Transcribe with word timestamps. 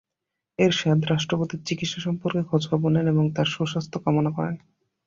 এরশাদ 0.59 0.99
রাষ্ট্রপতির 1.05 1.61
চিকিৎসা 1.67 1.99
সম্পর্কে 2.01 2.41
খোঁজখবর 2.49 2.89
নেন 2.91 3.07
এবং 3.07 3.25
তাঁর 3.35 3.47
সুস্বাস্থ্য 3.47 3.97
কামনা 4.03 4.31
করেন। 4.37 4.55